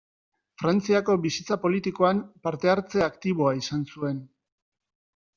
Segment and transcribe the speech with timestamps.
[0.59, 4.17] Frantziako bizitza politikoan parte hartze aktiboa izan zuen.